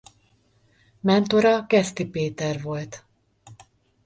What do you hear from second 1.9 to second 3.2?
Péter volt.